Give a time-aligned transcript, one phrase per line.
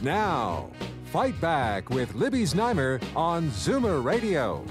[0.00, 0.70] Now,
[1.06, 4.64] Fight Back with Libby Znaimer on Zoomer Radio.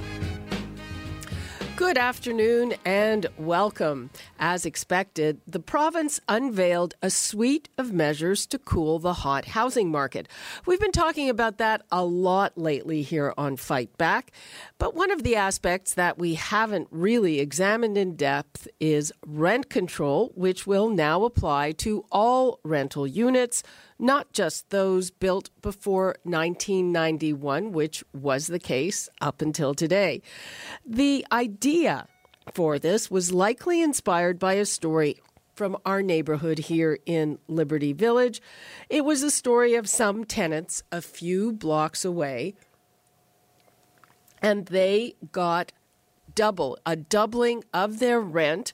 [1.75, 4.09] Good afternoon and welcome.
[4.39, 10.29] As expected, the province unveiled a suite of measures to cool the hot housing market.
[10.65, 14.31] We've been talking about that a lot lately here on Fight Back,
[14.79, 20.31] but one of the aspects that we haven't really examined in depth is rent control,
[20.35, 23.61] which will now apply to all rental units
[23.99, 30.21] not just those built before 1991, which was the case up until today.
[30.85, 32.07] The idea
[32.53, 35.19] for this was likely inspired by a story
[35.53, 38.41] from our neighborhood here in Liberty Village.
[38.89, 42.53] It was a story of some tenants a few blocks away,
[44.39, 45.71] and they got
[46.35, 48.73] double, a doubling of their rent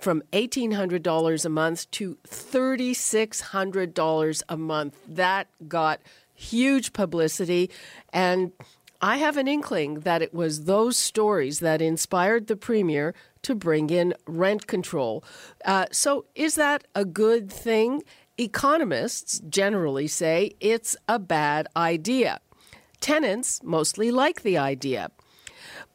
[0.00, 4.98] from $1,800 a month to $3,600 a month.
[5.06, 6.00] That got
[6.34, 7.70] huge publicity.
[8.12, 8.50] And
[9.00, 13.90] I have an inkling that it was those stories that inspired the premier to bring
[13.90, 15.22] in rent control.
[15.64, 18.02] Uh, so, is that a good thing?
[18.38, 22.40] Economists generally say it's a bad idea.
[23.00, 25.10] Tenants mostly like the idea.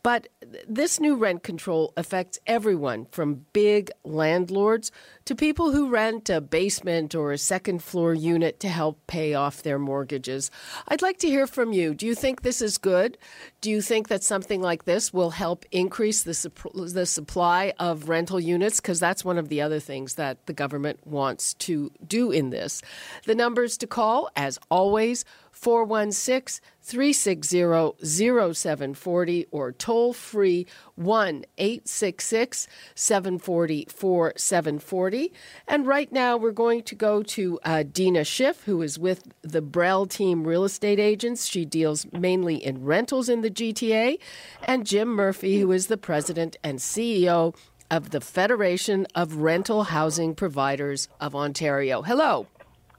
[0.01, 0.27] But
[0.67, 4.91] this new rent control affects everyone from big landlords
[5.25, 9.63] to people who rent a basement or a second floor unit to help pay off
[9.63, 10.51] their mortgages.
[10.87, 11.93] I'd like to hear from you.
[11.93, 13.17] Do you think this is good?
[13.61, 16.51] Do you think that something like this will help increase the,
[16.93, 18.81] the supply of rental units?
[18.81, 22.81] Because that's one of the other things that the government wants to do in this.
[23.25, 25.23] The numbers to call, as always,
[25.53, 35.31] 416 360 0740 or toll free 1 866 740 4740.
[35.68, 39.62] And right now we're going to go to uh, Dena Shiff, who is with the
[39.62, 41.46] Brell Team Real Estate Agents.
[41.46, 44.18] She deals mainly in rentals in the GTA.
[44.64, 47.56] And Jim Murphy, who is the president and CEO
[47.90, 52.02] of the Federation of Rental Housing Providers of Ontario.
[52.02, 52.47] Hello.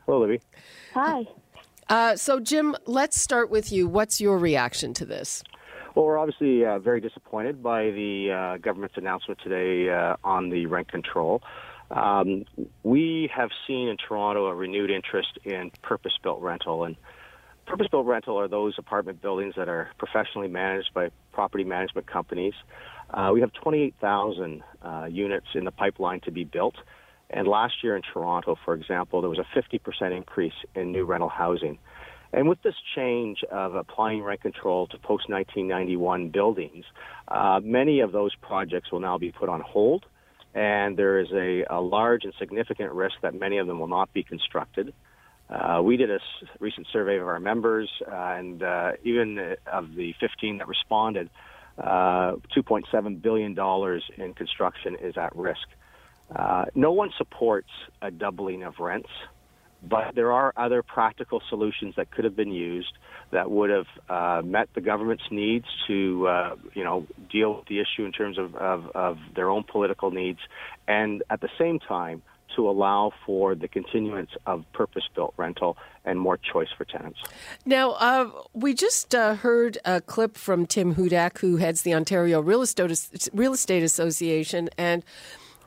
[0.07, 0.41] Hello, Libby.
[0.95, 1.27] Hi.
[1.89, 3.87] Uh, so, Jim, let's start with you.
[3.87, 5.43] What's your reaction to this?
[5.95, 10.67] Well, we're obviously uh, very disappointed by the uh, government's announcement today uh, on the
[10.67, 11.43] rent control.
[11.91, 12.45] Um,
[12.83, 16.85] we have seen in Toronto a renewed interest in purpose built rental.
[16.85, 16.97] And
[17.67, 22.55] purpose built rental are those apartment buildings that are professionally managed by property management companies.
[23.11, 26.75] Uh, we have 28,000 uh, units in the pipeline to be built.
[27.35, 31.29] And last year in Toronto, for example, there was a 50% increase in new rental
[31.29, 31.79] housing.
[32.33, 36.85] And with this change of applying rent control to post 1991 buildings,
[37.27, 40.07] uh, many of those projects will now be put on hold.
[40.55, 44.13] And there is a, a large and significant risk that many of them will not
[44.13, 44.95] be constructed.
[45.51, 49.95] Uh, we did a s- recent survey of our members, uh, and uh, even of
[49.97, 51.29] the 15 that responded,
[51.79, 53.59] uh, $2.7 billion
[54.19, 55.67] in construction is at risk.
[56.35, 57.71] Uh, no one supports
[58.01, 59.11] a doubling of rents,
[59.83, 62.93] but there are other practical solutions that could have been used
[63.31, 67.81] that would have uh, met the government's needs to, uh, you know, deal with the
[67.81, 70.39] issue in terms of, of, of their own political needs,
[70.89, 72.23] and at the same time
[72.57, 77.19] to allow for the continuance of purpose-built rental and more choice for tenants.
[77.67, 82.41] Now, uh, we just uh, heard a clip from Tim Hudak, who heads the Ontario
[82.41, 85.05] Real Estate, Real Estate Association, and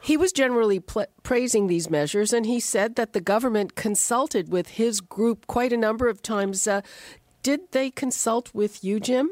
[0.02, 4.70] he was generally pl- praising these measures, and he said that the government consulted with
[4.70, 6.68] his group quite a number of times.
[6.68, 6.82] Uh,
[7.44, 9.32] did they consult with you, Jim?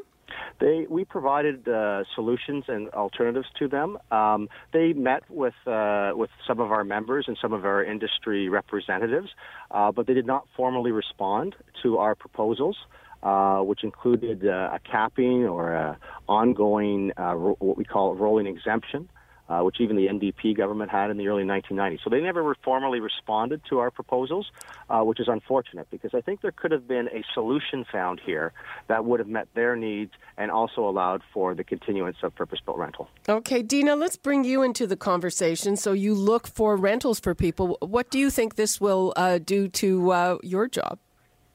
[0.58, 3.98] They, we provided uh, solutions and alternatives to them.
[4.10, 8.48] Um, they met with uh, with some of our members and some of our industry
[8.48, 9.28] representatives,
[9.70, 12.76] uh, but they did not formally respond to our proposals.
[13.22, 15.98] Uh, which included uh, a capping or a
[16.28, 19.08] ongoing uh, ro- what we call a rolling exemption
[19.48, 22.00] uh, which even the NDP government had in the early 1990s.
[22.02, 24.50] So they never formally responded to our proposals,
[24.90, 28.52] uh, which is unfortunate because I think there could have been a solution found here
[28.88, 33.08] that would have met their needs and also allowed for the continuance of purpose-built rental.
[33.28, 35.76] Okay, Dena, let's bring you into the conversation.
[35.76, 37.78] So you look for rentals for people.
[37.80, 40.98] What do you think this will uh, do to uh, your job?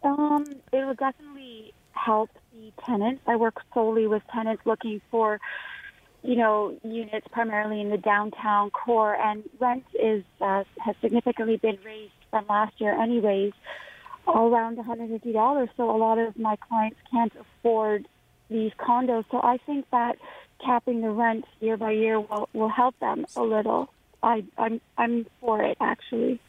[0.04, 3.22] Um, it will definitely help the tenants.
[3.28, 5.40] I work solely with tenants looking for,
[6.24, 11.78] you know, units primarily in the downtown core, and rent is uh, has significantly been
[11.84, 13.54] raised from last year, anyways,
[14.28, 15.70] around $150.
[15.76, 18.08] So a lot of my clients can't afford
[18.50, 19.26] these condos.
[19.32, 20.18] So I think that
[20.64, 23.92] capping the rent year by year will will help them a little.
[24.22, 26.40] I I'm I'm for it actually.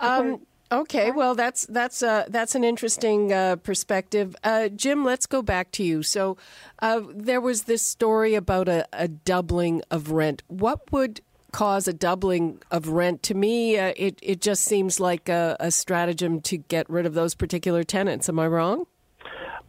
[0.00, 0.40] Um,
[0.72, 4.36] okay, well that's that's uh, that's an interesting uh, perspective.
[4.44, 6.02] Uh, Jim, let's go back to you.
[6.02, 6.36] So
[6.80, 10.42] uh, there was this story about a, a, doubling of rent.
[10.48, 11.20] What would
[11.52, 13.22] cause a doubling of rent?
[13.24, 17.14] To me, uh, it it just seems like a, a stratagem to get rid of
[17.14, 18.28] those particular tenants.
[18.28, 18.86] Am I wrong?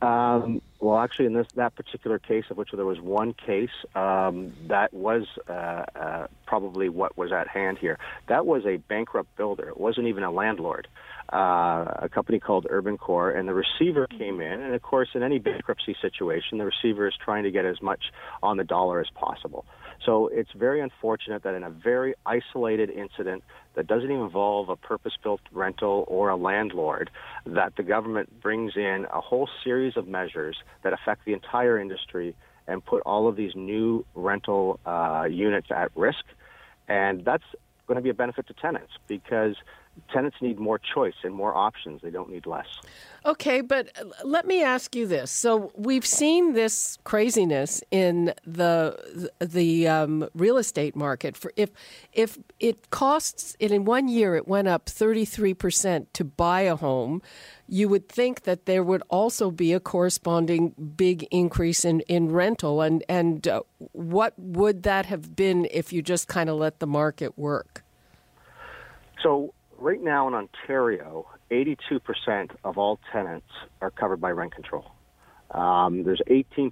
[0.01, 4.51] Um, well, actually, in this that particular case, of which there was one case, um,
[4.67, 7.99] that was uh, uh, probably what was at hand here.
[8.27, 9.69] That was a bankrupt builder.
[9.69, 10.87] It wasn't even a landlord.
[11.31, 14.59] Uh, a company called Urban Core, and the receiver came in.
[14.59, 18.11] And of course, in any bankruptcy situation, the receiver is trying to get as much
[18.41, 19.65] on the dollar as possible.
[20.05, 23.43] So it's very unfortunate that in a very isolated incident
[23.75, 27.09] that doesn't even involve a purpose-built rental or a landlord,
[27.45, 32.35] that the government brings in a whole series of measures that affect the entire industry
[32.67, 36.23] and put all of these new rental uh, units at risk.
[36.87, 37.43] And that's
[37.87, 39.55] going to be a benefit to tenants because
[40.13, 42.01] tenants need more choice and more options.
[42.01, 42.67] They don't need less.
[43.25, 43.89] Okay, but
[44.23, 45.29] let me ask you this.
[45.29, 51.37] So we've seen this craziness in the the um, real estate market.
[51.37, 51.69] For if
[52.13, 56.61] if it costs it in one year it went up thirty three percent to buy
[56.61, 57.21] a home,
[57.67, 62.81] you would think that there would also be a corresponding big increase in, in rental.
[62.81, 63.61] And and uh,
[63.91, 67.83] what would that have been if you just kind of let the market work?
[69.21, 73.47] So right now in Ontario, 82% of all tenants
[73.81, 74.91] are covered by rent control.
[75.51, 76.71] Um, there's 18%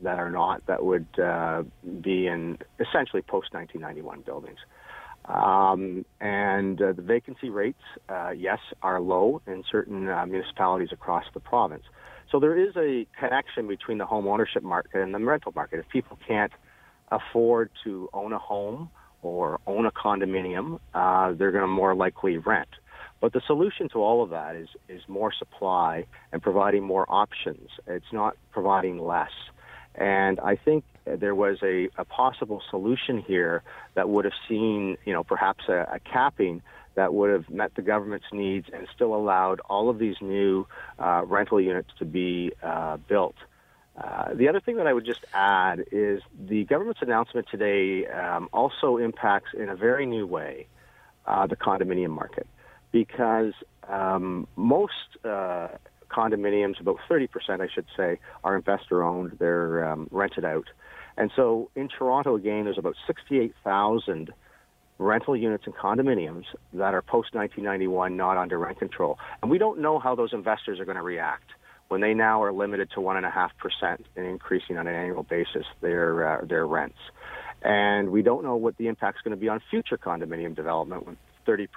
[0.00, 1.62] that are not, that would uh,
[2.02, 4.58] be in essentially post 1991 buildings.
[5.24, 11.24] Um, and uh, the vacancy rates, uh, yes, are low in certain uh, municipalities across
[11.32, 11.84] the province.
[12.30, 15.78] So there is a connection between the home ownership market and the rental market.
[15.78, 16.52] If people can't
[17.10, 18.90] afford to own a home,
[19.22, 22.68] or own a condominium, uh, they're going to more likely rent.
[23.20, 27.70] But the solution to all of that is is more supply and providing more options.
[27.86, 29.30] It's not providing less.
[29.94, 33.62] And I think there was a, a possible solution here
[33.94, 36.62] that would have seen, you know, perhaps a, a capping
[36.94, 40.66] that would have met the government's needs and still allowed all of these new
[40.98, 43.36] uh, rental units to be uh, built.
[43.96, 48.48] Uh, the other thing that I would just add is the government's announcement today um,
[48.52, 50.66] also impacts in a very new way
[51.26, 52.46] uh, the condominium market
[52.90, 53.52] because
[53.88, 54.94] um, most
[55.24, 55.68] uh,
[56.10, 57.28] condominiums, about 30%,
[57.60, 59.36] I should say, are investor owned.
[59.38, 60.68] They're um, rented out.
[61.16, 64.32] And so in Toronto, again, there's about 68,000
[64.98, 69.18] rental units and condominiums that are post 1991 not under rent control.
[69.42, 71.50] And we don't know how those investors are going to react
[71.92, 74.94] when they now are limited to one and a half percent and increasing on an
[74.94, 76.96] annual basis their uh, their rents.
[77.60, 81.06] And we don't know what the impact is going to be on future condominium development
[81.06, 81.68] when 30%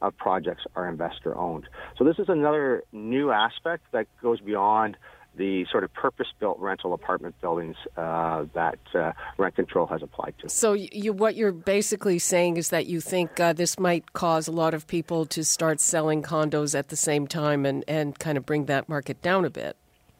[0.00, 1.68] of projects are investor owned.
[1.98, 4.96] So this is another new aspect that goes beyond
[5.36, 10.48] the sort of purpose-built rental apartment buildings uh, that uh, rent control has applied to.
[10.48, 14.52] So, you, what you're basically saying is that you think uh, this might cause a
[14.52, 18.44] lot of people to start selling condos at the same time and, and kind of
[18.44, 19.76] bring that market down a bit.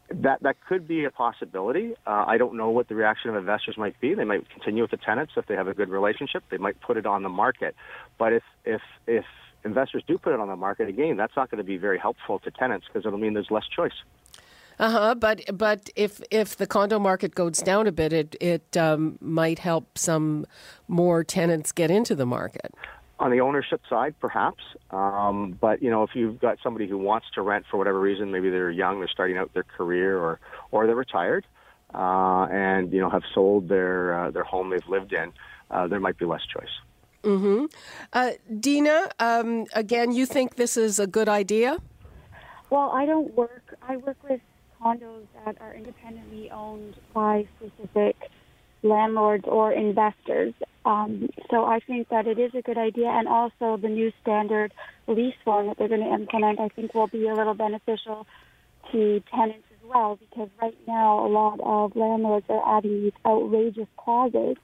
[0.09, 1.95] That that could be a possibility.
[2.05, 4.13] Uh, I don't know what the reaction of investors might be.
[4.13, 6.43] They might continue with the tenants if they have a good relationship.
[6.51, 7.73] They might put it on the market.
[8.19, 9.25] But if if if
[9.65, 12.37] investors do put it on the market again, that's not going to be very helpful
[12.39, 13.93] to tenants because it'll mean there's less choice.
[14.79, 15.15] Uh huh.
[15.15, 19.59] But but if if the condo market goes down a bit, it it um, might
[19.59, 20.45] help some
[20.87, 22.73] more tenants get into the market.
[23.19, 24.63] On the ownership side, perhaps.
[24.91, 28.31] Um, but you know, if you've got somebody who wants to rent for whatever reason,
[28.31, 30.39] maybe they're young, they're starting out their career, or
[30.71, 31.45] or they're retired,
[31.93, 35.31] uh, and you know have sold their uh, their home they've lived in,
[35.69, 36.73] uh, there might be less choice.
[37.23, 37.65] Mm-hmm.
[38.11, 41.77] Uh, Dena, um, again, you think this is a good idea?
[42.69, 43.77] Well, I don't work.
[43.81, 44.41] I work with
[44.83, 48.15] condos that are independently owned by specific
[48.81, 50.53] landlords or investors.
[50.85, 54.73] Um, so I think that it is a good idea, and also the new standard
[55.07, 58.27] lease form that they're going to implement, I think, will be a little beneficial
[58.91, 60.17] to tenants as well.
[60.17, 64.57] Because right now, a lot of landlords are adding these outrageous clauses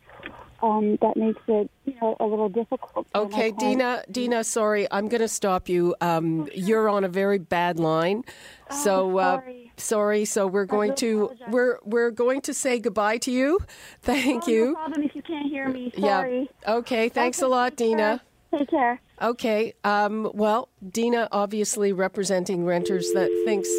[0.62, 3.08] um, that makes it you know a little difficult.
[3.16, 3.52] Okay.
[3.52, 4.04] Dena.
[4.12, 5.96] Dena, sorry, I'm going to stop you.
[6.02, 8.24] Um, you're on a very bad line,
[8.70, 9.42] so uh,
[9.80, 10.26] sorry.
[10.26, 10.26] sorry.
[10.26, 11.48] So we're going to apologize.
[11.52, 13.60] we're we're going to say goodbye to you.
[14.02, 14.66] Thank Oh, you.
[14.68, 15.92] No problem if you can't hear me.
[15.98, 16.44] Yeah.
[16.68, 17.10] Okay.
[17.10, 17.98] Thanks a lot, take care.
[17.98, 18.22] Dena.
[18.58, 19.02] Take care.
[19.22, 19.74] Okay.
[19.84, 23.70] Um, well, Dena, obviously representing renters that thinks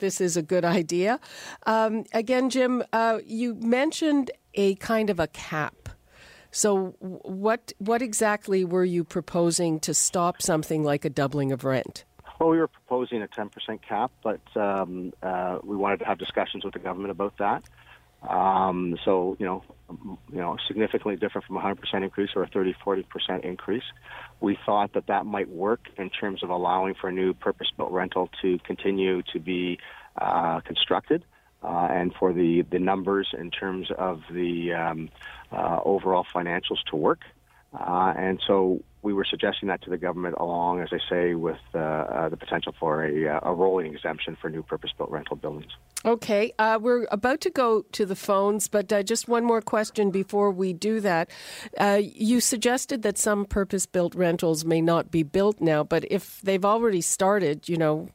[0.00, 1.20] this is a good idea.
[1.66, 5.88] Um, again, Jim, uh, you mentioned a kind of a cap.
[6.50, 12.04] So, what what exactly were you proposing to stop something like a doubling of rent?
[12.44, 16.62] Well, we were proposing a 10% cap, but um, uh, we wanted to have discussions
[16.62, 17.64] with the government about that.
[18.30, 19.62] Um, so, you know,
[20.30, 23.84] you know, significantly different from a 100% increase or a 30, 40% increase.
[24.42, 28.28] We thought that that might work in terms of allowing for a new purpose-built rental
[28.42, 29.78] to continue to be
[30.20, 31.24] uh, constructed.
[31.62, 35.08] Uh, and for the, the numbers in terms of the um,
[35.50, 37.22] uh, overall financials to work.
[37.72, 41.58] Uh, and so we were suggesting that to the government, along, as I say, with
[41.74, 45.70] uh, uh, the potential for a, uh, a rolling exemption for new purpose-built rental buildings.
[46.06, 50.10] Okay, uh, we're about to go to the phones, but uh, just one more question
[50.10, 51.30] before we do that.
[51.78, 56.40] Uh, you suggested that some purpose built rentals may not be built now, but if
[56.40, 58.08] they've already started, you know,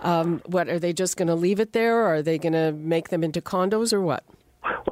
[0.00, 2.04] um, what are they just going to leave it there?
[2.04, 4.22] Or are they going to make them into condos or what?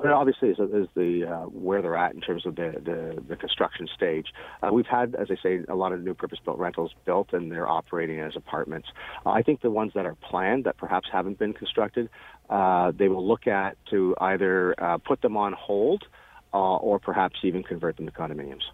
[0.04, 3.36] Well, obviously is, is the uh, where they're at in terms of the the, the
[3.36, 4.26] construction stage.
[4.62, 7.66] Uh, we've had, as I say, a lot of new purpose-built rentals built, and they're
[7.66, 8.88] operating as apartments.
[9.24, 12.10] Uh, I think the ones that are planned that perhaps haven't been constructed,
[12.50, 16.04] uh, they will look at to either uh, put them on hold
[16.52, 18.64] uh, or perhaps even convert them to condominiums.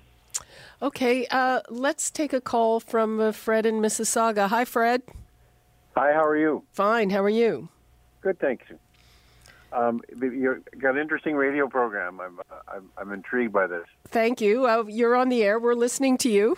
[0.83, 4.49] Okay, uh, let's take a call from uh, Fred in Mississauga.
[4.49, 5.03] Hi, Fred.
[5.97, 6.65] Hi, how are you?
[6.73, 7.11] Fine.
[7.11, 7.69] How are you?
[8.21, 8.65] Good, thanks.
[9.73, 12.21] Um, you've got an interesting radio program.
[12.21, 13.85] I'm, uh, I'm, I'm intrigued by this.
[14.09, 14.67] Thank you.
[14.67, 15.61] Uh, you're on the air.
[15.61, 16.57] We're listening to you.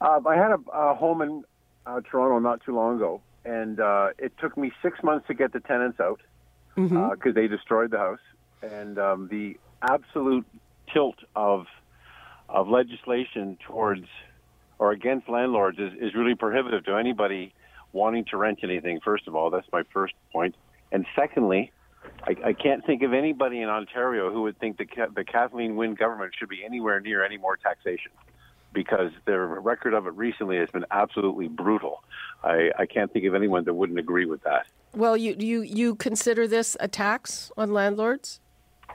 [0.00, 1.44] Uh, I had a, a home in
[1.86, 5.52] uh, Toronto not too long ago, and uh, it took me six months to get
[5.52, 6.20] the tenants out
[6.76, 8.20] because they destroyed the house.
[8.62, 10.46] And um, the absolute
[10.92, 11.66] tilt of
[12.48, 14.06] of legislation towards
[14.78, 17.52] or against landlords is, is really prohibitive to anybody
[17.92, 19.00] wanting to rent anything.
[19.04, 20.54] First of all, that's my first point.
[20.92, 21.72] And secondly,
[22.24, 25.94] I, I can't think of anybody in Ontario who would think the, the Kathleen Wynne
[25.94, 28.12] government should be anywhere near any more taxation
[28.72, 32.02] because their record of it recently has been absolutely brutal.
[32.44, 34.66] I, I can't think of anyone that wouldn't agree with that.
[34.94, 38.40] Well, you you you consider this a tax on landlords?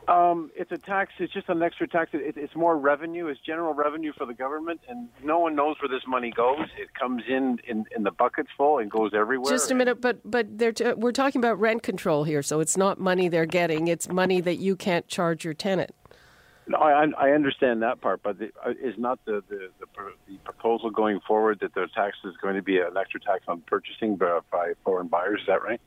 [0.07, 1.13] Um, it's a tax.
[1.19, 2.11] It's just an extra tax.
[2.13, 3.27] It, it's more revenue.
[3.27, 6.67] It's general revenue for the government, and no one knows where this money goes.
[6.77, 9.49] It comes in in, in the buckets full and goes everywhere.
[9.49, 12.75] Just a minute, but but they're t- we're talking about rent control here, so it's
[12.75, 15.91] not money they're getting; it's money that you can't charge your tenant.
[16.67, 20.15] No, I, I understand that part, but the, uh, is not the, the, the, pr-
[20.27, 23.61] the proposal going forward that the tax is going to be an extra tax on
[23.67, 25.41] purchasing by, by foreign buyers?
[25.41, 25.81] Is that right?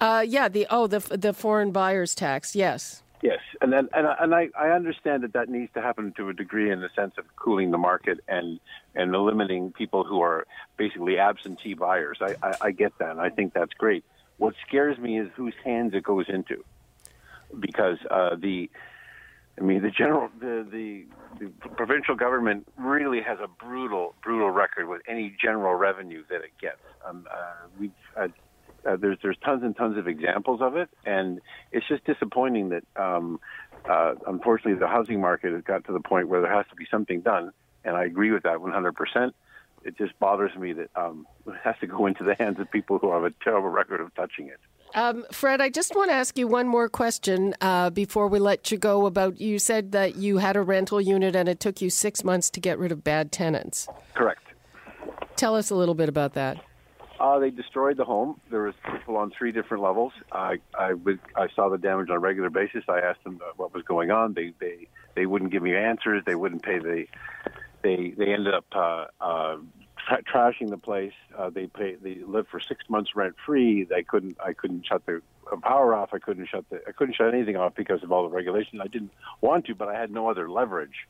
[0.00, 3.01] Uh, yeah, the oh the the foreign buyers tax, yes.
[3.22, 6.28] Yes, and then and, I- and I, I understand that that needs to happen to
[6.28, 8.58] a degree in the sense of cooling the market and
[8.96, 12.18] and eliminating people who are basically absentee buyers.
[12.20, 14.04] I, I, I get that, and I think that's great.
[14.38, 16.64] What scares me is whose hands it goes into,
[17.60, 18.68] because uh, the
[19.58, 21.04] I mean, the general, the, the
[21.38, 26.52] the provincial government really has a brutal, brutal record with any general revenue that it
[26.60, 26.80] gets.
[27.06, 28.28] Um, uh, we've uh,
[28.86, 32.84] uh, there's there's tons and tons of examples of it, and it's just disappointing that
[32.96, 33.40] um,
[33.88, 36.86] uh, unfortunately the housing market has got to the point where there has to be
[36.90, 37.52] something done,
[37.84, 39.34] and I agree with that 100 percent.
[39.84, 42.98] It just bothers me that um, it has to go into the hands of people
[42.98, 44.58] who have a terrible record of touching it.
[44.94, 48.70] Um, Fred, I just want to ask you one more question uh, before we let
[48.70, 49.06] you go.
[49.06, 52.50] About you said that you had a rental unit and it took you six months
[52.50, 53.88] to get rid of bad tenants.
[54.14, 54.42] Correct.
[55.34, 56.62] Tell us a little bit about that.
[57.22, 58.40] Uh, they destroyed the home.
[58.50, 60.12] There was people on three different levels.
[60.32, 62.82] I I, would, I saw the damage on a regular basis.
[62.88, 64.34] I asked them what was going on.
[64.34, 66.24] They they they wouldn't give me answers.
[66.26, 67.06] They wouldn't pay the.
[67.82, 69.58] They they ended up uh, uh,
[70.04, 71.12] tra- trashing the place.
[71.38, 71.94] Uh, they pay.
[71.94, 73.84] They lived for six months rent free.
[73.84, 74.36] They couldn't.
[74.44, 75.22] I couldn't shut the
[75.62, 76.10] power off.
[76.12, 76.80] I couldn't shut the.
[76.88, 78.82] I couldn't shut anything off because of all the regulations.
[78.84, 81.06] I didn't want to, but I had no other leverage.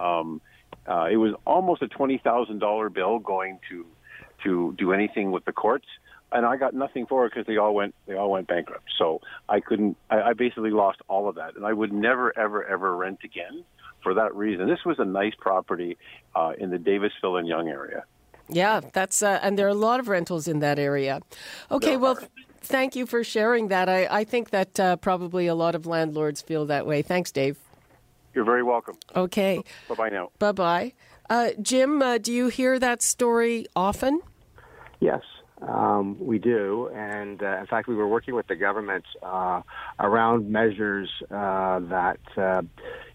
[0.00, 0.40] Um,
[0.86, 3.84] uh, it was almost a twenty thousand dollar bill going to
[4.44, 5.86] to do anything with the courts,
[6.32, 8.84] and I got nothing for it because they all went they all went bankrupt.
[8.98, 9.96] So I couldn't.
[10.10, 13.64] I, I basically lost all of that, and I would never ever ever rent again
[14.02, 14.68] for that reason.
[14.68, 15.98] This was a nice property
[16.34, 18.04] uh, in the Davisville and Yonge area.
[18.48, 21.20] Yeah, that's uh, and there are a lot of rentals in that area.
[21.70, 22.18] Okay, well,
[22.60, 23.88] thank you for sharing that.
[23.88, 27.02] I, I think that uh, probably a lot of landlords feel that way.
[27.02, 27.58] Thanks, Dave.
[28.34, 28.96] You're very welcome.
[29.14, 29.62] Okay.
[29.88, 30.30] Bye bye now.
[30.38, 30.92] Bye bye.
[31.30, 34.20] Uh, Jim, uh, do you hear that story often?
[34.98, 35.22] Yes,
[35.62, 36.90] um, we do.
[36.92, 39.62] And uh, in fact, we were working with the government uh,
[40.00, 42.62] around measures uh, that, uh,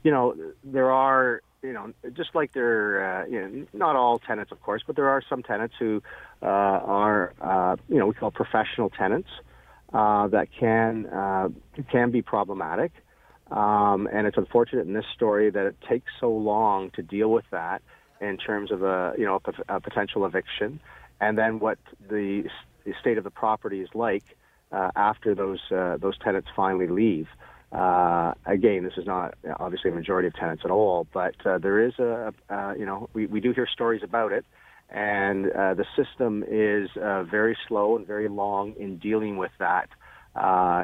[0.03, 4.53] you know, there are, you know, just like there, uh, you know, not all tenants,
[4.53, 6.01] of course, but there are some tenants who
[6.41, 9.29] uh, are, you know, we call professional tenants
[9.91, 11.53] that can
[11.91, 12.93] can be problematic.
[13.51, 17.45] Um, and it's unfortunate in this story that it takes so long to deal with
[17.51, 17.81] that
[18.21, 20.79] in terms of a you know a, potential eviction,
[21.19, 21.77] and then what
[22.09, 22.43] the,
[23.01, 24.23] state of the property is like
[24.71, 27.27] uh, after those uh, those tenants finally leave.
[27.71, 31.85] Uh, again, this is not obviously a majority of tenants at all, but uh, there
[31.85, 32.33] is a
[32.77, 34.45] you know we, we do hear stories about it,
[34.89, 39.89] and uh, the system is uh, very slow and very long in dealing with that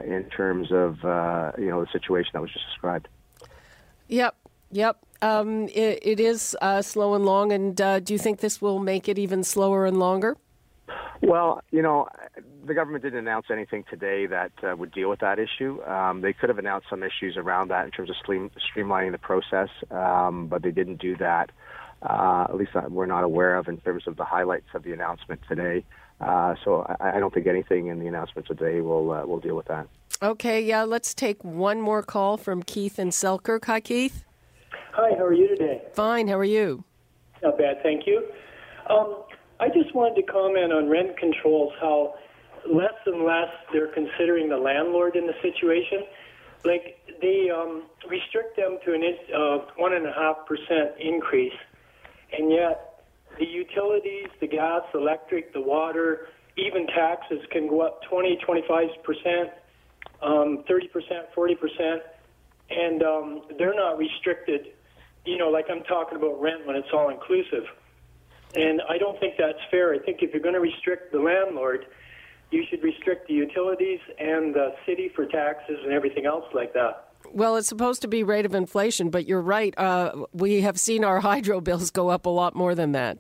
[0.04, 0.98] in terms of
[1.58, 3.08] you know the situation that was just described.
[4.08, 4.36] Yep,
[4.72, 4.98] yep.
[5.22, 8.80] Um, it, it is uh, slow and long, and uh, do you think this will
[8.80, 10.38] make it even slower and longer?
[11.22, 12.08] Well, you know,
[12.66, 15.82] the government didn't announce anything today that uh, would deal with that issue.
[15.84, 19.20] Um, they could have announced some issues around that in terms of stream, streamlining the
[19.20, 21.52] process, um, but they didn't do that.
[22.02, 25.40] Uh, at least we're not aware of in terms of the highlights of the announcement
[25.48, 25.84] today.
[26.20, 29.56] Uh, so I, I, don't think anything in the announcement today will uh, will deal
[29.56, 29.88] with that.
[30.22, 30.84] Okay, yeah.
[30.84, 33.66] Let's take one more call from Keith and Selkirk.
[33.66, 34.24] Hi, Keith.
[34.94, 35.16] Hi.
[35.18, 35.82] How are you today?
[35.94, 36.28] Fine.
[36.28, 36.84] How are you?
[37.42, 38.28] Not bad, thank you.
[38.90, 39.24] Um,
[39.60, 41.72] I just wanted to comment on rent controls.
[41.80, 42.16] How
[42.70, 46.04] less and less they're considering the landlord in the situation.
[46.66, 51.58] Like they um, restrict them to an uh, one and a half percent increase,
[52.38, 53.04] and yet
[53.40, 59.50] the utilities, the gas, electric, the water, even taxes can go up 20, 25 percent,
[60.22, 62.02] um, 30 percent, 40 percent,
[62.70, 64.68] and um, they're not restricted.
[65.26, 67.66] You know, like I'm talking about rent when it's all inclusive.
[68.56, 69.94] And I don't think that's fair.
[69.94, 71.86] I think if you're going to restrict the landlord,
[72.50, 77.08] you should restrict the utilities and the city for taxes and everything else like that.
[77.32, 79.78] Well, it's supposed to be rate of inflation, but you're right.
[79.78, 83.20] Uh, we have seen our hydro bills go up a lot more than that.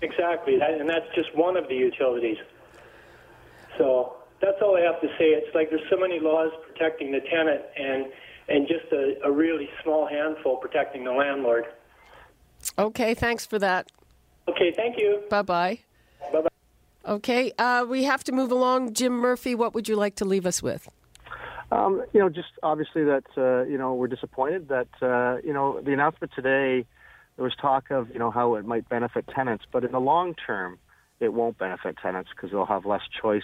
[0.00, 2.36] Exactly, that, and that's just one of the utilities.
[3.76, 5.30] So that's all I have to say.
[5.30, 8.06] It's like there's so many laws protecting the tenant, and
[8.48, 11.64] and just a, a really small handful protecting the landlord.
[12.78, 13.90] Okay, thanks for that.
[14.48, 15.22] Okay, thank you.
[15.30, 15.78] Bye bye.
[16.32, 16.48] Bye bye.
[17.06, 18.94] Okay, uh, we have to move along.
[18.94, 20.88] Jim Murphy, what would you like to leave us with?
[21.70, 25.80] Um, you know, just obviously that uh, you know we're disappointed that uh, you know
[25.80, 26.86] the announcement today.
[27.36, 30.34] There was talk of you know how it might benefit tenants, but in the long
[30.34, 30.78] term,
[31.20, 33.42] it won't benefit tenants because they'll have less choice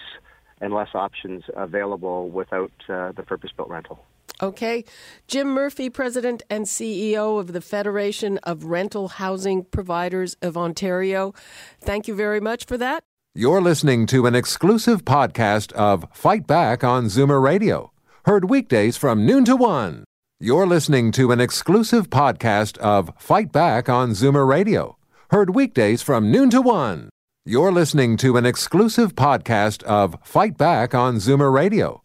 [0.59, 3.99] and less options available without uh, the purpose-built rental.
[4.41, 4.83] Okay.
[5.27, 11.33] Jim Murphy, President and CEO of the Federation of Rental Housing Providers of Ontario.
[11.81, 13.03] Thank you very much for that.
[13.33, 17.91] You're listening to an exclusive podcast of Fight Back on Zoomer Radio.
[18.25, 20.05] Heard weekdays from noon to one.
[20.39, 24.97] You're listening to an exclusive podcast of Fight Back on Zoomer Radio.
[25.31, 27.09] Heard weekdays from noon to one.
[27.45, 32.04] You're listening to an exclusive podcast of Fight Back on Zoomer Radio.